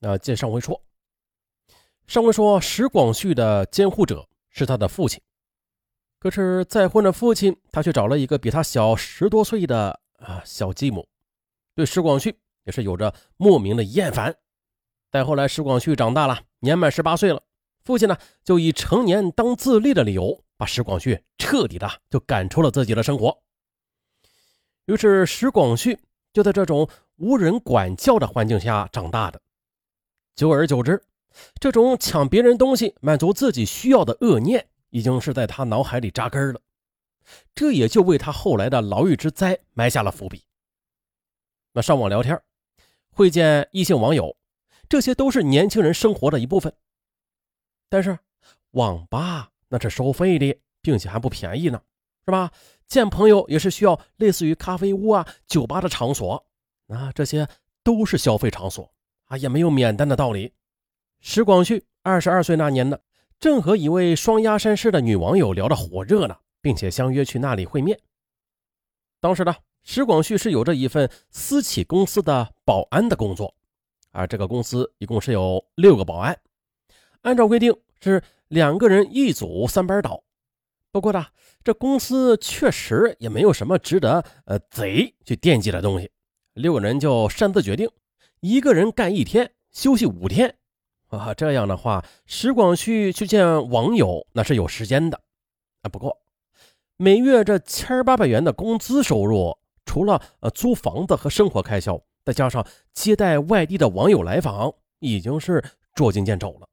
[0.00, 0.80] 那接上回说，
[2.06, 5.20] 上回说石广旭的监护者是他的父亲，
[6.20, 11.08] 可是再婚的父亲他却找了一个比他小十多岁的啊小继母，
[11.74, 14.36] 对石广旭也是有着莫名的厌烦。
[15.10, 17.42] 再后来，石广旭长大了，年满十八岁了，
[17.82, 23.42] 父亲呢就以成年当自立的理由，把石广旭彻底的就赶出了自己的生活。
[24.86, 25.98] 于是，石广旭
[26.32, 29.40] 就在这种无人管教的环境下长大的。
[30.38, 31.02] 久而久之，
[31.58, 36.60] 这种抢别人东西满足自己需要的恶念，已经是在他脑海里扎根了。
[37.56, 40.44] 这也就为他后来的牢狱之灾埋下了伏笔。
[41.72, 42.40] 那上网聊天，
[43.10, 44.36] 会见异性网友，
[44.88, 46.72] 这些都是年轻人生活的一部分。
[47.88, 48.16] 但是，
[48.70, 51.82] 网吧那是收费的，并且还不便宜呢，
[52.24, 52.52] 是吧？
[52.86, 56.46] 见朋友也是需要类似于咖啡屋啊、酒吧的场所，
[56.86, 57.48] 啊，这些
[57.82, 58.88] 都是消费场所
[59.28, 60.52] 啊，也没有免单的道理。
[61.20, 62.98] 石广旭二十二岁那年呢，
[63.38, 67.98] 正和一位双鸭山市的女网友聊得火热呢，并且相约去那里会面。
[69.20, 73.54] 当时呢，石广旭是有着一份私企公司的保安的工作，
[74.12, 76.38] 而这个公司一共是有六个保安，
[77.22, 80.22] 按照规定是两个人一组三班倒。
[80.90, 81.26] 不过呢，
[81.62, 86.10] 这公司确实也没有什么值得呃贼去惦记的东西。
[86.54, 87.88] 六个人就擅自决定，
[88.40, 90.56] 一个人干一天，休息五天。
[91.08, 95.20] 啊，这样的话，石广旭去见网友那是有时间的。
[95.82, 96.18] 啊，不过
[96.96, 106.68] 每月这千八百元的工资收入，除了呃租房子和生活开销，再加上接待外地的网友来访，已经是捉襟见肘了。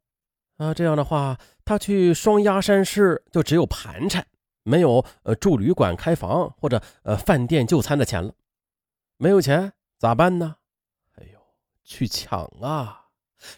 [0.58, 1.38] 啊，这样的话。
[1.68, 4.24] 他去双鸭山市就只有盘缠，
[4.62, 8.32] 没有呃住旅馆、开房或者呃饭店就餐的钱了。
[9.18, 10.58] 没有钱咋办呢？
[11.86, 13.06] 去抢啊！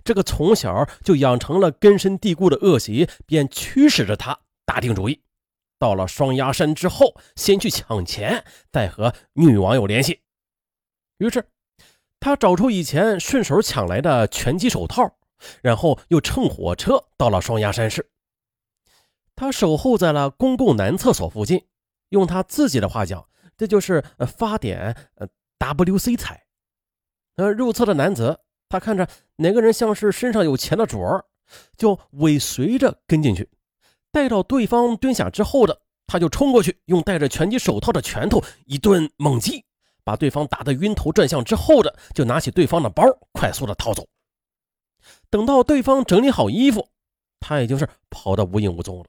[0.04, 5.24] 这个从小就养成了根深蒂固的恶习，便驱使着他打定主意，
[5.80, 10.22] 到了双鸭山之后，先去抢钱，再和女网友联系。
[11.18, 11.50] 于是，
[12.20, 15.16] 他找出以前顺手抢来的拳击手套。
[15.62, 18.10] 然后又乘火车到了双鸭山市，
[19.36, 21.68] 他守候在了公共男厕所附近，
[22.10, 24.04] 用他自己的话讲，这就是
[24.36, 24.98] 发点
[25.60, 26.47] WC 彩。
[27.38, 31.26] 呃，入厕的男子，他看着哪个人像是身上有钱的主儿，
[31.78, 33.50] 就尾随着跟进去，
[34.12, 39.64] 待到对方蹲下之后的，他就冲过去，用戴着拳击手套的拳头一顿猛击，
[40.04, 44.08] 把对方打得晕头转向之后的，就拿起对方的包，快速的逃走。
[45.30, 46.90] 等到对方整理好衣服，
[47.40, 49.06] 他已经是跑得无影无踪了。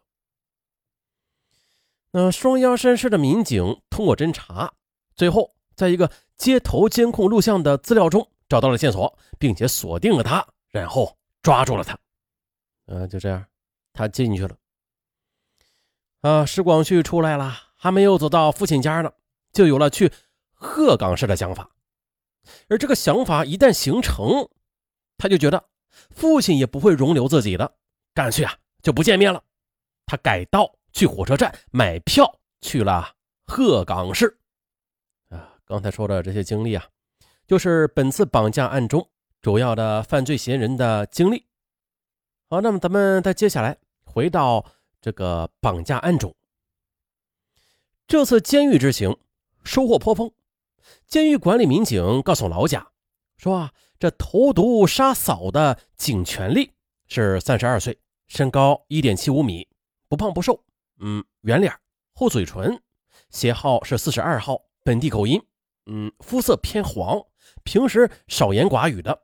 [2.11, 4.75] 那双鸭山市的民警通过侦查，
[5.15, 11.97] 最后在一个街头监控录像的资料中找到了线索，并且锁定了他，然后抓住了他。
[12.87, 13.47] 嗯，就这样，
[13.93, 14.57] 他进去了。
[16.23, 19.13] 啊，石广旭出来了，还没有走到父亲家呢，
[19.53, 20.13] 就有了去
[20.53, 21.71] 鹤岗市的想法。
[22.69, 24.49] 而这个想法一旦形成，
[25.17, 25.65] 他就觉得。
[26.11, 27.77] 父亲也不会容留自己的，
[28.15, 29.43] 干脆啊就不见面了。
[30.07, 33.15] 他改道去火车站买票去了
[33.47, 34.38] 鹤岗市。
[35.69, 36.87] 刚才说的这些经历啊，
[37.47, 39.07] 就是本次绑架案中
[39.43, 41.45] 主要的犯罪嫌疑人的经历。
[42.49, 44.65] 好，那么咱们再接下来回到
[45.01, 46.35] 这个绑架案中。
[48.07, 49.15] 这次监狱之行
[49.63, 50.33] 收获颇丰，
[51.07, 52.89] 监狱管理民警告诉老贾
[53.37, 53.73] 说啊。
[54.01, 56.71] 这投毒杀嫂的景全利
[57.09, 57.99] 是三十二岁，
[58.29, 59.67] 身高一点七五米，
[60.09, 60.63] 不胖不瘦，
[61.01, 61.77] 嗯，圆脸，
[62.15, 62.81] 厚嘴唇，
[63.31, 65.43] 鞋号是四十二号，本地口音，
[65.91, 67.23] 嗯，肤色偏黄，
[67.65, 69.23] 平时少言寡语的。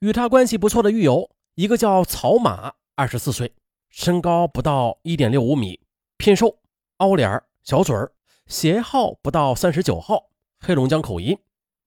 [0.00, 3.54] 与他关系不错的狱友，一个叫曹马，二十四岁，
[3.90, 5.80] 身高不到一点六五米，
[6.16, 6.58] 偏瘦，
[6.96, 8.12] 凹脸，小嘴儿，
[8.46, 11.38] 鞋号不到三十九号，黑龙江口音。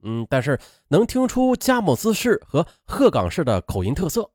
[0.04, 0.60] 嗯，但是
[0.90, 4.30] 能听出佳木斯市和鹤岗市的口音特色，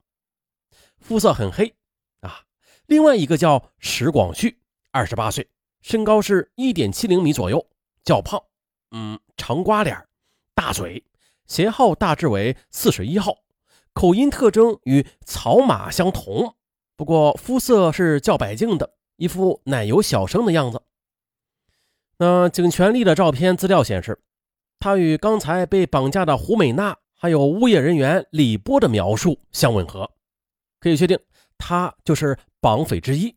[0.98, 1.76] 肤色很黑
[2.20, 2.42] 啊。
[2.86, 4.58] 另外一个叫石广旭，
[4.90, 5.48] 二十八岁，
[5.80, 7.64] 身高是一点七零米左右，
[8.02, 8.42] 较胖，
[8.90, 10.06] 嗯，长瓜脸，
[10.54, 11.04] 大嘴，
[11.46, 13.38] 鞋号大致为四十一号，
[13.92, 16.54] 口音特征与草马相同，
[16.96, 20.82] 不过肤色是较白净的，一副奶油小生的样子。
[22.18, 24.20] 那景全利的照片资料显示。
[24.82, 30.10] 他与刚才被绑架的胡美娜，还有物业人员李波的描述相吻合，
[30.80, 31.20] 可以确定
[31.58, 33.36] 他就是绑匪之一。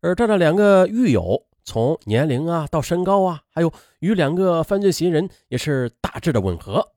[0.00, 6.92] 而这的两个狱友，从年龄啊到身高啊，还有与两个犯罪嫌疑人也是大致的吻合。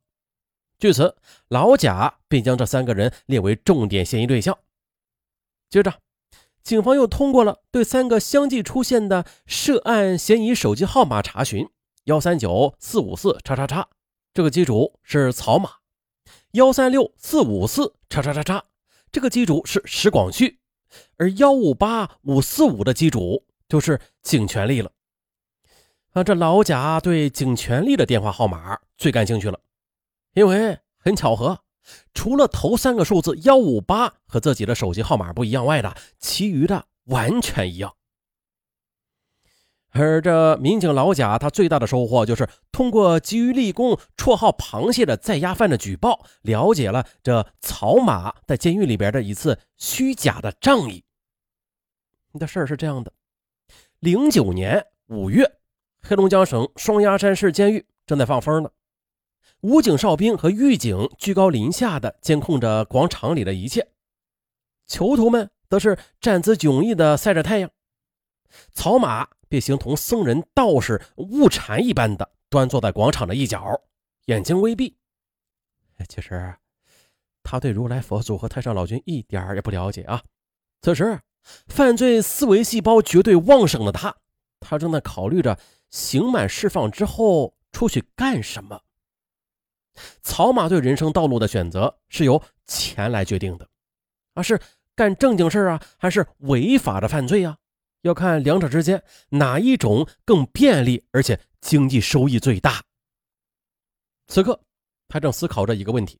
[0.78, 1.18] 据此，
[1.50, 4.58] 老贾便将这三个人列为重点嫌疑对象。
[5.70, 5.96] 接着，
[6.64, 11.68] 警方又通过了对三个相继出现的涉案嫌疑手机号码查询：
[12.06, 13.90] 幺三九四五四叉叉叉，
[14.34, 15.82] 这个机主是曹马；
[16.52, 18.64] 幺三六四五四叉叉叉叉，
[19.12, 20.60] 这个机主是石广旭；
[21.18, 24.92] 而幺五八五四五的机主就是景全利了。
[26.12, 29.60] 啊，这老贾对景全利的电话号码最感兴趣了，
[30.34, 31.62] 因为很巧合。
[32.14, 37.96] 除了头三个数字幺五八和自己的手机号码不一样外的，其余的完全一样。
[39.92, 51.04] 而这民警老贾，他最大的收获就是通过基于立功绰号“螃蟹”的在押犯的举报，了解了这草马在监狱里边的一次虚假的仗义。
[52.34, 53.12] 的事儿是这样的：
[54.00, 55.60] 零九年五月，
[56.02, 58.72] 黑龙江省双鸭山市监狱正在放风呢。
[59.60, 63.90] 武警哨兵和狱警居高临下的监控着广场里的一切，
[64.88, 67.70] 囚徒们则是站姿迥异的晒着太阳。
[68.72, 73.82] 草马便形同僧人、道士悟禅一般的端坐在广场的一角，
[74.28, 74.96] 眼睛微闭。
[76.08, 76.56] 其实，
[77.44, 80.24] 他对如来佛祖和太上老君一点也不了解啊。
[80.82, 81.20] 此时，
[81.68, 84.16] 犯罪思维细胞绝对旺盛的他，
[84.60, 85.60] 他正在考虑着
[85.90, 88.82] 刑满释放之后出去干什么。
[90.22, 93.68] 草马对人生道路的选择是由钱来决定的，
[94.34, 94.60] 啊，是
[94.96, 97.58] 干正经事啊，还是违法的犯罪啊？
[98.02, 102.82] 要看两者之间哪一种更便利，而且经济收益最大。
[104.28, 104.62] 此刻，
[105.10, 106.18] 他正思考着一个问题：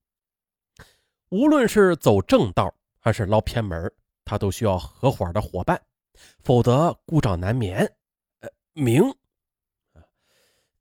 [1.30, 3.90] 无论是走正道还是捞偏门，
[4.30, 5.82] 他都需要合伙的伙伴，
[6.44, 7.74] 否则孤掌难鸣。
[8.42, 9.04] 呃，名，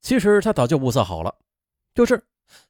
[0.02, 1.34] 其实他早就物色好了，
[1.94, 2.22] 就是。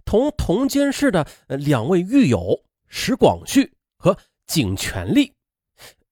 [0.04, 5.32] 同同监室的两位狱友石广旭和景全利，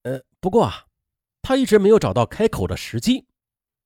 [0.03, 0.85] 呃，不过啊，
[1.41, 3.27] 他一直没有找到开口的时机。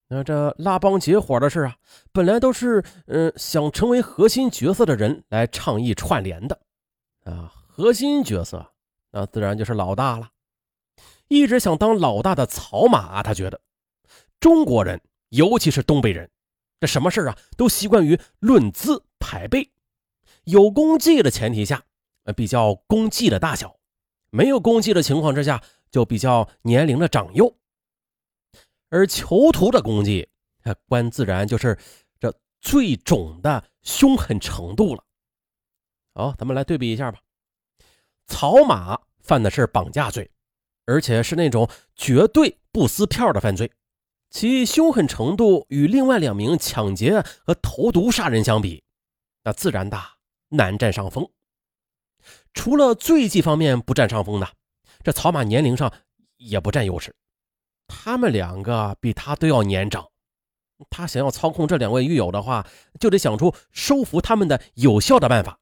[0.08, 1.76] 那这拉帮结伙的事啊，
[2.12, 6.62] 本来都是嗯想成为核心角色的人来倡议串联的
[7.24, 7.52] 啊。
[7.68, 8.64] 核心角色
[9.10, 10.30] 那自然就是老大了。
[11.32, 13.62] 一直想当老大的草马啊，他觉得
[14.38, 16.30] 中国人，尤其是东北人。
[16.78, 19.72] 这什么事啊，都习惯于论资排辈，
[20.44, 21.86] 有功绩的前提下，
[22.26, 23.78] 呃，比较功绩的大小；
[24.30, 27.56] 没有功绩的情况之下，就比较年龄的长幼。
[28.90, 30.28] 而囚徒的功绩，
[30.64, 31.80] 呃，关自然就是
[32.20, 35.06] 这最重的凶狠程度了。
[36.14, 37.22] 好，咱们来对比一下吧。
[38.28, 40.30] 草马犯的是绑架罪，
[40.86, 43.72] 而且是那种绝对不撕票的犯罪。
[44.30, 48.82] 其凶狠程度与另外两名抢劫和投毒杀人相比，
[49.44, 50.14] 那自然大
[50.50, 51.30] 难占上风。
[52.54, 54.48] 除了罪迹方面不占上风的，
[55.04, 55.92] 这草马年龄上
[56.38, 57.14] 也不占优势。
[57.88, 60.08] 他们两个比他都要年长。
[60.90, 62.66] 他想要操控这两位狱友的话，
[63.00, 65.60] 就得想出收服他们的有效的办法。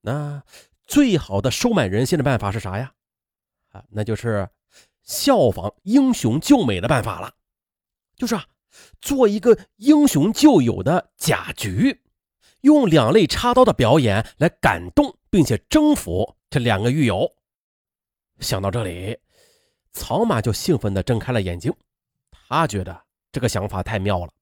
[0.00, 0.42] 那
[0.86, 2.92] 最好的收买人心的办法是啥呀？
[3.90, 4.48] 那就是
[5.02, 7.34] 效仿英雄救美的办法了。
[8.16, 8.46] 就是啊，
[9.00, 12.02] 做一个英雄救友的假局，
[12.62, 17.34] 用两肋插刀的表演来感动并且征服这两个狱友。
[18.40, 19.18] 想到这里，
[19.92, 21.74] 草马就兴奋地睁开了眼睛。
[22.30, 24.32] 他觉得这个想法太妙了。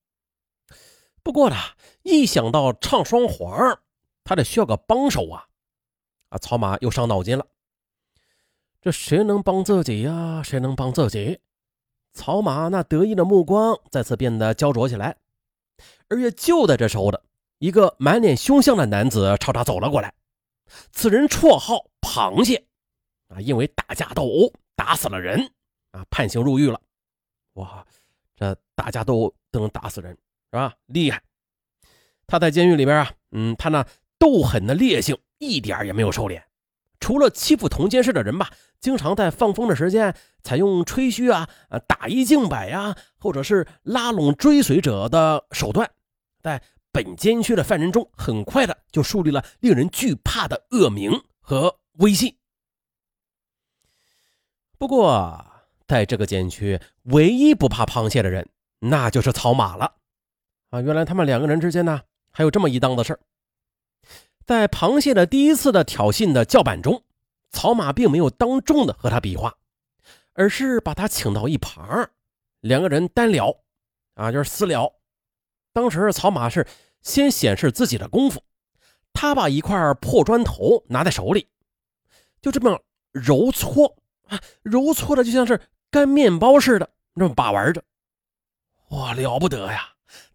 [1.22, 1.56] 不过呢，
[2.02, 3.80] 一想到唱双簧，
[4.24, 5.46] 他得需要个帮手啊！
[6.28, 7.46] 啊，草马又伤脑筋了。
[8.84, 10.42] 这谁能帮自己呀？
[10.42, 11.40] 谁能帮自己？
[12.12, 15.16] 草马那得意的目光再次变得焦灼起来，
[16.10, 17.22] 而也就在这时候的
[17.60, 20.12] 一个满脸凶相的男子朝他走了过来。
[20.92, 22.62] 此人绰号“螃蟹”，
[23.34, 25.50] 啊，因为打架斗殴打死了人，
[25.92, 26.78] 啊，判刑入狱了。
[27.54, 27.86] 哇，
[28.36, 30.74] 这打架斗殴都能打死人，是吧？
[30.88, 31.22] 厉害！
[32.26, 33.82] 他在监狱里边啊，嗯，他那
[34.18, 36.42] 斗狠的烈性一点也没有收敛。
[37.04, 45.90] 除了欺负同监室的人吧，经常在放风的时间采用吹嘘啊、啊打一敬百呀，或者是拉拢追随者的手段，
[46.40, 52.38] 在本监区的犯人中，很快的就树立了令人惧怕的恶名和威信。
[54.78, 55.44] 不过，
[55.86, 59.96] 在这个监区，唯一不怕螃蟹的人，那就是草马了。
[60.70, 63.20] 啊，原来他们两个人之间呢，还有这么一档子事儿。
[64.44, 67.02] 在螃蟹的第一次的挑衅的叫板中，
[67.50, 69.54] 草马并没有当众的和他比划，
[70.34, 72.10] 而是把他请到一旁，
[72.60, 73.56] 两个人单聊，
[74.14, 74.92] 啊，就是私聊。
[75.72, 76.66] 当时草马是
[77.00, 78.42] 先显示自己的功夫，
[79.12, 81.48] 他把一块破砖头拿在手里，
[82.42, 82.78] 就这么
[83.12, 83.96] 揉搓
[84.28, 85.60] 啊，揉搓的就像是
[85.90, 87.82] 干面包似的，那么把玩着。
[88.90, 89.88] 哇，了不得呀！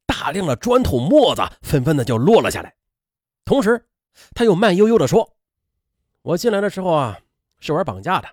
[0.08, 2.76] 大量的砖头沫子纷纷的就落了下来。
[3.46, 3.86] 同时，
[4.34, 5.38] 他又慢悠悠的说
[6.22, 7.20] ：“我进来的时候啊，
[7.60, 8.30] 是玩绑架的，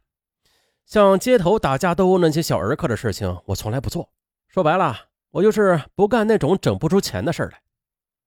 [0.84, 4.10] 像街头打架斗殴那些小儿科的事情，我从来不做。
[4.48, 7.62] 说白了，我就是不干那种整不出钱的事来。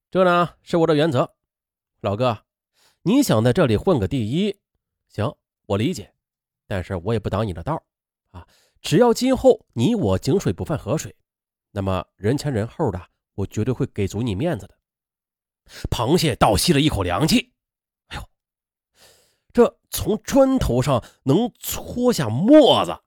[0.10, 1.36] 这呢，是我的原则。
[2.02, 2.46] 老哥，
[3.04, 4.60] 你想在这里混个第一，
[5.08, 6.14] 行，我理解，
[6.68, 7.84] 但是我也不挡你的道
[8.32, 8.48] 啊。
[8.82, 11.14] 只要今后你我井水不犯河水，
[11.72, 13.02] 那么人前人后的，
[13.36, 14.76] 我绝对会给足你面子的。”
[15.90, 17.54] 螃蟹倒吸了一口凉气，
[18.08, 18.30] 哎呦，
[19.54, 23.00] 这从砖头上能搓下沫子，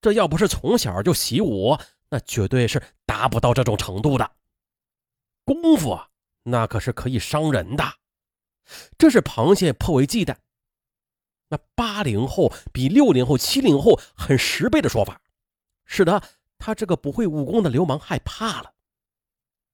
[0.00, 1.76] 这要不是从小就习武，
[2.10, 4.30] 那绝对是达不到这种程度的。
[5.44, 6.08] 功夫啊，
[6.42, 7.84] 那可是可以伤人的。
[8.98, 10.36] 这是螃蟹颇为忌惮。
[11.48, 15.20] 那八零后比六零后、七零后狠十倍的说法，
[15.86, 16.22] 使得
[16.58, 18.74] 他这个不会武功的流氓害怕了。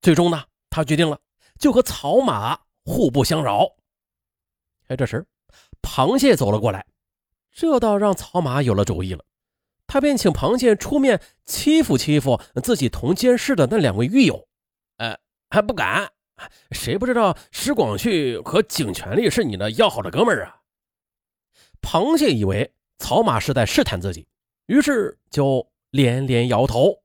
[0.00, 1.20] 最终呢，他决定了。
[1.64, 3.66] 就和草马互不相扰。
[4.88, 5.24] 哎，这时，
[5.80, 6.84] 螃蟹走了过来，
[7.50, 9.24] 这倒让草马有了主意了。
[9.86, 14.46] 他便请螃蟹出面欺负欺负自己同监室的那两位狱友。
[14.98, 15.18] 呃，
[15.48, 16.12] 还不敢？
[16.72, 20.60] 谁不知道石广旭和景全力是你的要好的哥们儿啊？
[21.80, 24.28] 螃蟹以为草马是在试探自己，
[24.66, 27.02] 于是就连连摇头。